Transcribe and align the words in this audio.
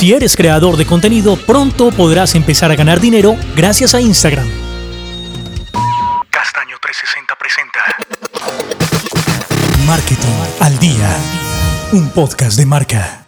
Si 0.00 0.14
eres 0.14 0.34
creador 0.34 0.78
de 0.78 0.86
contenido, 0.86 1.36
pronto 1.36 1.90
podrás 1.90 2.34
empezar 2.34 2.70
a 2.70 2.74
ganar 2.74 3.00
dinero 3.00 3.36
gracias 3.54 3.94
a 3.94 4.00
Instagram. 4.00 4.48
Castaño 6.30 6.78
360 6.80 7.36
presenta 7.36 7.80
Marketing 9.86 10.38
al 10.60 10.78
día. 10.78 11.14
Un 11.92 12.08
podcast 12.08 12.56
de 12.56 12.64
marca. 12.64 13.19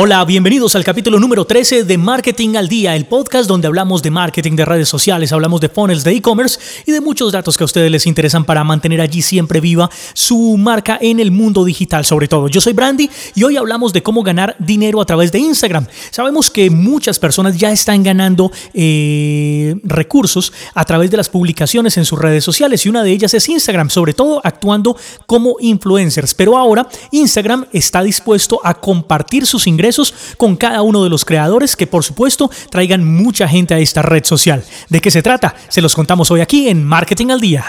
Hola, 0.00 0.24
bienvenidos 0.24 0.76
al 0.76 0.84
capítulo 0.84 1.18
número 1.18 1.44
13 1.44 1.82
de 1.82 1.98
Marketing 1.98 2.54
al 2.54 2.68
Día, 2.68 2.94
el 2.94 3.06
podcast 3.06 3.48
donde 3.48 3.66
hablamos 3.66 4.00
de 4.00 4.12
marketing 4.12 4.54
de 4.54 4.64
redes 4.64 4.88
sociales, 4.88 5.32
hablamos 5.32 5.60
de 5.60 5.68
funnels, 5.68 6.04
de 6.04 6.12
e-commerce 6.12 6.60
y 6.86 6.92
de 6.92 7.00
muchos 7.00 7.32
datos 7.32 7.56
que 7.56 7.64
a 7.64 7.66
ustedes 7.66 7.90
les 7.90 8.06
interesan 8.06 8.44
para 8.44 8.62
mantener 8.62 9.00
allí 9.00 9.22
siempre 9.22 9.60
viva 9.60 9.90
su 10.12 10.56
marca 10.56 10.98
en 11.00 11.18
el 11.18 11.32
mundo 11.32 11.64
digital 11.64 12.04
sobre 12.04 12.28
todo. 12.28 12.46
Yo 12.46 12.60
soy 12.60 12.74
Brandy 12.74 13.10
y 13.34 13.42
hoy 13.42 13.56
hablamos 13.56 13.92
de 13.92 14.04
cómo 14.04 14.22
ganar 14.22 14.54
dinero 14.60 15.00
a 15.00 15.04
través 15.04 15.32
de 15.32 15.40
Instagram. 15.40 15.88
Sabemos 16.12 16.48
que 16.48 16.70
muchas 16.70 17.18
personas 17.18 17.58
ya 17.58 17.72
están 17.72 18.04
ganando 18.04 18.52
eh, 18.74 19.74
recursos 19.82 20.52
a 20.74 20.84
través 20.84 21.10
de 21.10 21.16
las 21.16 21.28
publicaciones 21.28 21.96
en 21.96 22.04
sus 22.04 22.20
redes 22.20 22.44
sociales 22.44 22.86
y 22.86 22.88
una 22.88 23.02
de 23.02 23.10
ellas 23.10 23.34
es 23.34 23.48
Instagram, 23.48 23.90
sobre 23.90 24.14
todo 24.14 24.40
actuando 24.44 24.96
como 25.26 25.56
influencers. 25.58 26.34
Pero 26.34 26.56
ahora 26.56 26.86
Instagram 27.10 27.66
está 27.72 28.04
dispuesto 28.04 28.60
a 28.62 28.74
compartir 28.74 29.44
sus 29.44 29.66
ingresos 29.66 29.87
con 30.36 30.56
cada 30.56 30.82
uno 30.82 31.02
de 31.02 31.10
los 31.10 31.24
creadores 31.24 31.76
que 31.76 31.86
por 31.86 32.04
supuesto 32.04 32.50
traigan 32.70 33.04
mucha 33.04 33.48
gente 33.48 33.74
a 33.74 33.78
esta 33.78 34.02
red 34.02 34.24
social. 34.24 34.64
¿De 34.88 35.00
qué 35.00 35.10
se 35.10 35.22
trata? 35.22 35.54
Se 35.68 35.80
los 35.80 35.94
contamos 35.94 36.30
hoy 36.30 36.40
aquí 36.40 36.68
en 36.68 36.84
Marketing 36.84 37.30
al 37.30 37.40
Día. 37.40 37.64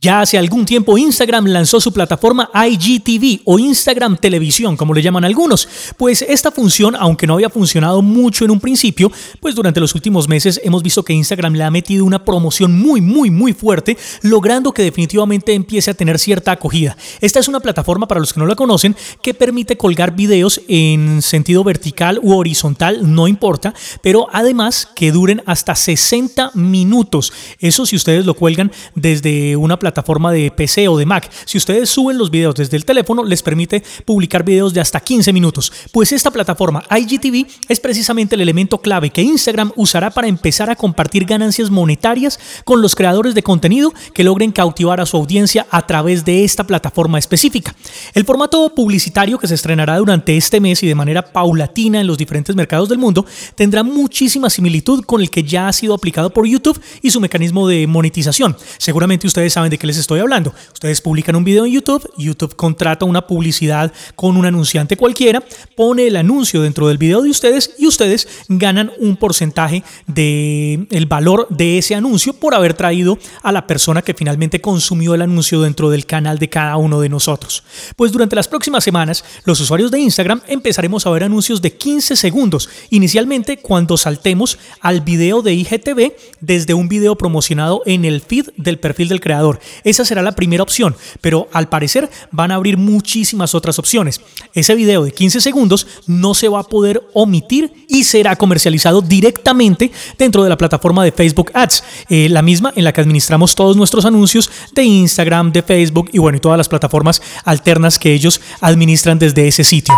Ya 0.00 0.20
hace 0.20 0.38
algún 0.38 0.64
tiempo 0.64 0.96
Instagram 0.96 1.46
lanzó 1.46 1.80
su 1.80 1.92
plataforma 1.92 2.48
IGTV 2.54 3.40
o 3.44 3.58
Instagram 3.58 4.16
Televisión, 4.16 4.76
como 4.76 4.94
le 4.94 5.02
llaman 5.02 5.24
algunos. 5.24 5.68
Pues 5.96 6.22
esta 6.22 6.52
función, 6.52 6.94
aunque 6.94 7.26
no 7.26 7.34
había 7.34 7.50
funcionado 7.50 8.00
mucho 8.00 8.44
en 8.44 8.52
un 8.52 8.60
principio, 8.60 9.10
pues 9.40 9.56
durante 9.56 9.80
los 9.80 9.96
últimos 9.96 10.28
meses 10.28 10.60
hemos 10.62 10.84
visto 10.84 11.02
que 11.02 11.14
Instagram 11.14 11.54
le 11.54 11.64
ha 11.64 11.70
metido 11.72 12.04
una 12.04 12.24
promoción 12.24 12.78
muy, 12.78 13.00
muy, 13.00 13.32
muy 13.32 13.52
fuerte, 13.52 13.98
logrando 14.22 14.70
que 14.72 14.84
definitivamente 14.84 15.52
empiece 15.52 15.90
a 15.90 15.94
tener 15.94 16.20
cierta 16.20 16.52
acogida. 16.52 16.96
Esta 17.20 17.40
es 17.40 17.48
una 17.48 17.58
plataforma, 17.58 18.06
para 18.06 18.20
los 18.20 18.32
que 18.32 18.38
no 18.38 18.46
la 18.46 18.54
conocen, 18.54 18.94
que 19.20 19.34
permite 19.34 19.76
colgar 19.76 20.14
videos 20.14 20.60
en 20.68 21.22
sentido 21.22 21.64
vertical 21.64 22.20
u 22.22 22.36
horizontal, 22.36 23.12
no 23.12 23.26
importa, 23.26 23.74
pero 24.00 24.28
además 24.32 24.88
que 24.94 25.10
duren 25.10 25.42
hasta 25.44 25.74
60 25.74 26.52
minutos. 26.54 27.32
Eso 27.58 27.84
si 27.84 27.96
ustedes 27.96 28.24
lo 28.26 28.34
cuelgan 28.34 28.70
desde 28.94 29.56
una 29.56 29.76
plataforma 29.76 29.87
plataforma 29.88 30.30
de 30.32 30.50
PC 30.50 30.86
o 30.88 30.98
de 30.98 31.06
Mac. 31.06 31.30
Si 31.46 31.56
ustedes 31.56 31.88
suben 31.88 32.18
los 32.18 32.30
videos 32.30 32.54
desde 32.54 32.76
el 32.76 32.84
teléfono, 32.84 33.24
les 33.24 33.42
permite 33.42 33.82
publicar 34.04 34.44
videos 34.44 34.74
de 34.74 34.80
hasta 34.80 35.00
15 35.00 35.32
minutos. 35.32 35.72
Pues 35.92 36.12
esta 36.12 36.30
plataforma 36.30 36.84
IGTV 36.90 37.46
es 37.68 37.80
precisamente 37.80 38.34
el 38.34 38.42
elemento 38.42 38.78
clave 38.78 39.08
que 39.08 39.22
Instagram 39.22 39.72
usará 39.76 40.10
para 40.10 40.28
empezar 40.28 40.68
a 40.68 40.76
compartir 40.76 41.24
ganancias 41.24 41.70
monetarias 41.70 42.38
con 42.64 42.82
los 42.82 42.94
creadores 42.94 43.34
de 43.34 43.42
contenido 43.42 43.94
que 44.12 44.24
logren 44.24 44.52
cautivar 44.52 45.00
a 45.00 45.06
su 45.06 45.16
audiencia 45.16 45.66
a 45.70 45.86
través 45.86 46.24
de 46.24 46.44
esta 46.44 46.66
plataforma 46.66 47.18
específica. 47.18 47.74
El 48.12 48.26
formato 48.26 48.74
publicitario 48.74 49.38
que 49.38 49.48
se 49.48 49.54
estrenará 49.54 49.96
durante 49.96 50.36
este 50.36 50.60
mes 50.60 50.82
y 50.82 50.86
de 50.86 50.94
manera 50.94 51.22
paulatina 51.22 52.00
en 52.00 52.06
los 52.06 52.18
diferentes 52.18 52.54
mercados 52.54 52.90
del 52.90 52.98
mundo 52.98 53.24
tendrá 53.54 53.82
muchísima 53.82 54.50
similitud 54.50 55.04
con 55.04 55.22
el 55.22 55.30
que 55.30 55.44
ya 55.44 55.68
ha 55.68 55.72
sido 55.72 55.94
aplicado 55.94 56.30
por 56.30 56.46
YouTube 56.46 56.80
y 57.00 57.10
su 57.10 57.20
mecanismo 57.20 57.66
de 57.66 57.86
monetización. 57.86 58.56
Seguramente 58.78 59.26
ustedes 59.26 59.52
saben 59.52 59.70
de 59.70 59.77
qué 59.78 59.86
les 59.86 59.96
estoy 59.96 60.20
hablando. 60.20 60.52
Ustedes 60.72 61.00
publican 61.00 61.36
un 61.36 61.44
video 61.44 61.64
en 61.64 61.72
YouTube, 61.72 62.10
YouTube 62.16 62.54
contrata 62.56 63.04
una 63.04 63.26
publicidad 63.26 63.92
con 64.14 64.36
un 64.36 64.46
anunciante 64.46 64.96
cualquiera, 64.96 65.42
pone 65.76 66.06
el 66.06 66.16
anuncio 66.16 66.62
dentro 66.62 66.88
del 66.88 66.98
video 66.98 67.22
de 67.22 67.30
ustedes 67.30 67.74
y 67.78 67.86
ustedes 67.86 68.28
ganan 68.48 68.92
un 68.98 69.16
porcentaje 69.16 69.82
del 70.06 70.86
el 70.90 71.06
valor 71.06 71.46
de 71.50 71.78
ese 71.78 71.94
anuncio 71.94 72.32
por 72.32 72.54
haber 72.54 72.74
traído 72.74 73.18
a 73.42 73.52
la 73.52 73.66
persona 73.66 74.02
que 74.02 74.14
finalmente 74.14 74.60
consumió 74.60 75.14
el 75.14 75.22
anuncio 75.22 75.60
dentro 75.60 75.90
del 75.90 76.06
canal 76.06 76.38
de 76.38 76.48
cada 76.48 76.76
uno 76.76 77.00
de 77.00 77.08
nosotros. 77.08 77.62
Pues 77.96 78.12
durante 78.12 78.36
las 78.36 78.48
próximas 78.48 78.84
semanas, 78.84 79.24
los 79.44 79.60
usuarios 79.60 79.90
de 79.90 80.00
Instagram 80.00 80.40
empezaremos 80.48 81.06
a 81.06 81.10
ver 81.10 81.24
anuncios 81.24 81.62
de 81.62 81.72
15 81.72 82.16
segundos, 82.16 82.68
inicialmente 82.90 83.58
cuando 83.58 83.96
saltemos 83.96 84.58
al 84.80 85.00
video 85.00 85.42
de 85.42 85.54
IGTV 85.54 86.12
desde 86.40 86.74
un 86.74 86.88
video 86.88 87.16
promocionado 87.16 87.82
en 87.86 88.04
el 88.04 88.20
feed 88.20 88.48
del 88.56 88.78
perfil 88.78 89.08
del 89.08 89.20
creador. 89.20 89.60
Esa 89.84 90.04
será 90.04 90.22
la 90.22 90.32
primera 90.32 90.62
opción, 90.62 90.96
pero 91.20 91.48
al 91.52 91.68
parecer 91.68 92.10
van 92.30 92.50
a 92.50 92.56
abrir 92.56 92.76
muchísimas 92.76 93.54
otras 93.54 93.78
opciones. 93.78 94.20
Ese 94.54 94.74
video 94.74 95.04
de 95.04 95.12
15 95.12 95.40
segundos 95.40 95.86
no 96.06 96.34
se 96.34 96.48
va 96.48 96.60
a 96.60 96.64
poder 96.64 97.02
omitir 97.14 97.72
y 97.88 98.04
será 98.04 98.36
comercializado 98.36 99.00
directamente 99.00 99.90
dentro 100.18 100.42
de 100.42 100.50
la 100.50 100.58
plataforma 100.58 101.04
de 101.04 101.12
Facebook 101.12 101.50
Ads, 101.54 101.84
eh, 102.08 102.28
la 102.28 102.42
misma 102.42 102.72
en 102.76 102.84
la 102.84 102.92
que 102.92 103.00
administramos 103.00 103.54
todos 103.54 103.76
nuestros 103.76 104.04
anuncios 104.04 104.50
de 104.74 104.84
Instagram, 104.84 105.52
de 105.52 105.62
Facebook 105.62 106.10
y 106.12 106.18
bueno, 106.18 106.38
y 106.38 106.40
todas 106.40 106.58
las 106.58 106.68
plataformas 106.68 107.22
alternas 107.44 107.98
que 107.98 108.12
ellos 108.12 108.40
administran 108.60 109.18
desde 109.18 109.48
ese 109.48 109.64
sitio. 109.64 109.94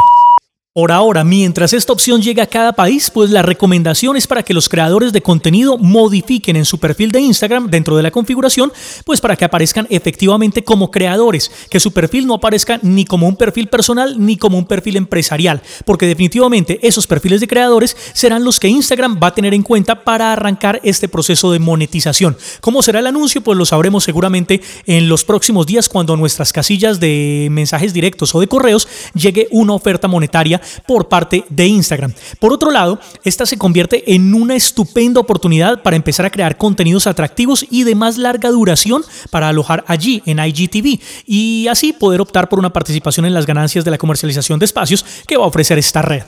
Por 0.73 0.93
ahora, 0.93 1.25
mientras 1.25 1.73
esta 1.73 1.93
opción 1.93 2.23
llega 2.23 2.45
a 2.45 2.47
cada 2.47 2.73
país, 2.73 3.11
pues 3.11 3.31
la 3.31 3.43
recomendación 3.43 4.17
es 4.17 4.29
para 4.29 4.45
que 4.45 4.55
los 4.55 4.69
creadores 4.69 5.13
de 5.13 5.21
contenido 5.21 5.79
modifiquen 5.79 6.55
en 6.55 6.65
su 6.65 6.79
perfil 6.79 7.11
de 7.11 7.19
Instagram 7.19 7.69
dentro 7.69 7.97
de 7.97 8.05
la 8.05 8.13
configuración, 8.13 8.73
pues 9.05 9.21
para 9.21 9.35
que 9.35 9.45
aparezcan 9.45 9.89
efectivamente 9.91 10.63
como 10.63 10.93
creadores, 10.93 11.51
que 11.69 11.81
su 11.81 11.91
perfil 11.91 12.29
no 12.29 12.35
aparezca 12.35 12.79
ni 12.83 13.05
como 13.05 13.27
un 13.27 13.35
perfil 13.35 13.67
personal 13.67 14.25
ni 14.25 14.37
como 14.37 14.59
un 14.59 14.65
perfil 14.65 14.95
empresarial, 14.95 15.61
porque 15.85 16.07
definitivamente 16.07 16.79
esos 16.87 17.09
perfiles 17.09 17.41
de 17.41 17.49
creadores 17.49 17.97
serán 18.13 18.45
los 18.45 18.61
que 18.61 18.69
Instagram 18.69 19.19
va 19.21 19.27
a 19.27 19.35
tener 19.35 19.55
en 19.55 19.65
cuenta 19.65 20.05
para 20.05 20.33
arrancar 20.33 20.81
este 20.85 21.09
proceso 21.09 21.51
de 21.51 21.59
monetización. 21.59 22.37
¿Cómo 22.61 22.81
será 22.83 23.01
el 23.01 23.09
anuncio? 23.09 23.41
Pues 23.41 23.59
lo 23.59 23.65
sabremos 23.65 24.05
seguramente 24.05 24.61
en 24.87 25.09
los 25.09 25.25
próximos 25.25 25.67
días 25.67 25.89
cuando 25.89 26.17
nuestras 26.17 26.53
casillas 26.53 27.01
de 27.01 27.49
mensajes 27.51 27.93
directos 27.93 28.33
o 28.37 28.41
de 28.41 28.47
correos 28.47 28.87
llegue 29.15 29.49
una 29.51 29.73
oferta 29.73 30.07
monetaria 30.07 30.60
por 30.87 31.09
parte 31.09 31.45
de 31.49 31.67
Instagram. 31.67 32.13
Por 32.39 32.53
otro 32.53 32.71
lado, 32.71 32.99
esta 33.25 33.47
se 33.47 33.59
convierte 33.59 34.15
en 34.15 34.35
una 34.35 34.55
estupenda 34.55 35.21
oportunidad 35.21 35.83
para 35.83 35.97
empezar 35.97 36.27
a 36.27 36.31
crear 36.31 36.57
contenidos 36.57 37.07
atractivos 37.07 37.65
y 37.71 37.85
de 37.85 37.95
más 37.95 38.19
larga 38.19 38.51
duración 38.51 39.03
para 39.31 39.49
alojar 39.49 39.85
allí 39.87 40.23
en 40.27 40.39
IGTV 40.39 41.01
y 41.27 41.67
así 41.69 41.93
poder 41.93 42.21
optar 42.21 42.49
por 42.49 42.59
una 42.59 42.73
participación 42.73 43.27
en 43.27 43.35
las 43.35 43.47
ganancias 43.47 43.85
de 43.85 43.91
la 43.91 43.99
comercialización 43.99 44.59
de 44.59 44.65
espacios 44.67 45.05
que 45.27 45.37
va 45.37 45.45
a 45.45 45.49
ofrecer 45.49 45.79
esta 45.79 46.03
red. 46.03 46.23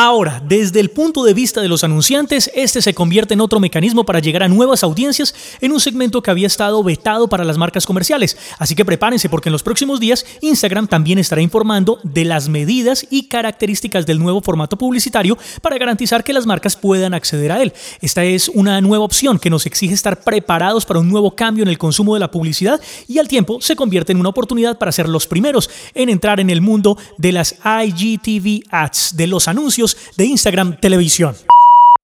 Ahora, 0.00 0.40
desde 0.46 0.78
el 0.78 0.90
punto 0.90 1.24
de 1.24 1.34
vista 1.34 1.60
de 1.60 1.66
los 1.66 1.82
anunciantes, 1.82 2.52
este 2.54 2.80
se 2.80 2.94
convierte 2.94 3.34
en 3.34 3.40
otro 3.40 3.58
mecanismo 3.58 4.04
para 4.04 4.20
llegar 4.20 4.44
a 4.44 4.48
nuevas 4.48 4.84
audiencias 4.84 5.34
en 5.60 5.72
un 5.72 5.80
segmento 5.80 6.22
que 6.22 6.30
había 6.30 6.46
estado 6.46 6.84
vetado 6.84 7.26
para 7.26 7.42
las 7.42 7.58
marcas 7.58 7.84
comerciales. 7.84 8.36
Así 8.60 8.76
que 8.76 8.84
prepárense 8.84 9.28
porque 9.28 9.48
en 9.48 9.54
los 9.54 9.64
próximos 9.64 9.98
días 9.98 10.24
Instagram 10.40 10.86
también 10.86 11.18
estará 11.18 11.42
informando 11.42 11.98
de 12.04 12.24
las 12.24 12.48
medidas 12.48 13.08
y 13.10 13.26
características 13.26 14.06
del 14.06 14.20
nuevo 14.20 14.40
formato 14.40 14.78
publicitario 14.78 15.36
para 15.62 15.78
garantizar 15.78 16.22
que 16.22 16.32
las 16.32 16.46
marcas 16.46 16.76
puedan 16.76 17.12
acceder 17.12 17.50
a 17.50 17.60
él. 17.60 17.72
Esta 18.00 18.22
es 18.22 18.48
una 18.50 18.80
nueva 18.80 19.02
opción 19.02 19.40
que 19.40 19.50
nos 19.50 19.66
exige 19.66 19.94
estar 19.94 20.22
preparados 20.22 20.86
para 20.86 21.00
un 21.00 21.08
nuevo 21.08 21.34
cambio 21.34 21.64
en 21.64 21.70
el 21.70 21.78
consumo 21.78 22.14
de 22.14 22.20
la 22.20 22.30
publicidad 22.30 22.80
y 23.08 23.18
al 23.18 23.26
tiempo 23.26 23.60
se 23.60 23.74
convierte 23.74 24.12
en 24.12 24.20
una 24.20 24.28
oportunidad 24.28 24.78
para 24.78 24.92
ser 24.92 25.08
los 25.08 25.26
primeros 25.26 25.68
en 25.92 26.08
entrar 26.08 26.38
en 26.38 26.50
el 26.50 26.60
mundo 26.60 26.96
de 27.16 27.32
las 27.32 27.56
IGTV 27.64 28.62
ads, 28.70 29.16
de 29.16 29.26
los 29.26 29.48
anuncios 29.48 29.87
de 30.16 30.24
Instagram 30.24 30.78
Televisión. 30.80 31.36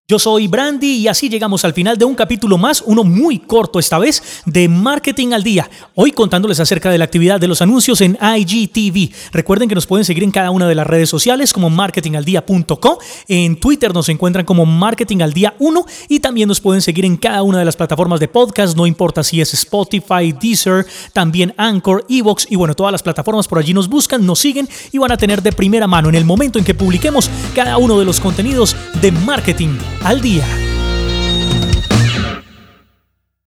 Yo 0.06 0.19
soy 0.19 0.48
Brandy 0.48 0.98
y 0.98 1.09
así 1.09 1.31
llegamos 1.31 1.65
al 1.65 1.72
final 1.72 1.97
de 1.97 2.04
un 2.04 2.15
capítulo 2.15 2.59
más, 2.59 2.84
uno 2.84 3.04
muy 3.04 3.38
corto 3.38 3.78
esta 3.78 3.98
vez, 3.98 4.42
de 4.44 4.69
Marketing 4.69 5.32
al 5.32 5.42
Día. 5.42 5.70
Hoy 5.94 6.12
contándoles 6.12 6.60
acerca 6.60 6.91
de 6.91 6.98
la 6.98 7.06
actividad 7.06 7.41
de 7.41 7.48
los 7.48 7.62
anuncios 7.62 8.03
en 8.03 8.19
IGTV. 8.20 9.14
Recuerden 9.32 9.66
que 9.66 9.75
nos 9.75 9.87
pueden 9.87 10.04
seguir 10.04 10.22
en 10.22 10.31
cada 10.31 10.50
una 10.50 10.69
de 10.69 10.75
las 10.75 10.87
redes 10.87 11.09
sociales 11.09 11.54
como 11.54 11.70
marketingaldia.com. 11.70 12.98
En 13.28 13.58
Twitter 13.58 13.94
nos 13.94 14.11
encuentran 14.11 14.44
como 14.44 14.67
Marketing 14.67 15.23
al 15.23 15.32
Día 15.32 15.55
1 15.58 15.87
y 16.11 16.20
también 16.20 16.49
nos 16.49 16.61
pueden 16.61 16.82
seguir 16.82 17.06
en 17.06 17.17
cada 17.17 17.43
una 17.43 17.61
de 17.61 17.64
las 17.64 17.76
plataformas 17.76 18.20
de 18.20 18.29
podcast, 18.29 18.76
no 18.76 18.87
importa 18.87 19.25
si 19.25 19.40
es 19.40 19.55
Spotify, 19.55 20.34
Deezer, 20.38 20.84
también 21.14 21.55
Anchor, 21.56 22.05
Evox 22.11 22.46
y 22.50 22.56
bueno, 22.56 22.75
todas 22.75 22.93
las 22.93 23.02
plataformas 23.02 23.49
por 23.49 23.58
allí 23.58 23.73
nos 23.73 23.88
buscan, 23.88 24.26
nos 24.26 24.38
siguen 24.38 24.69
y 24.93 24.99
van 24.99 25.12
a 25.12 25.17
tener 25.17 25.40
de 25.40 25.52
primera 25.52 25.87
mano 25.87 26.11
en 26.11 26.14
el 26.14 26.26
momento 26.26 26.58
en 26.58 26.64
que 26.67 26.75
publiquemos 26.75 27.31
cada 27.55 27.79
uno 27.79 27.99
de 27.99 28.05
los 28.05 28.20
contenidos 28.20 28.76
de 29.00 29.11
marketing 29.11 29.79
al 30.05 30.21
día. 30.21 30.63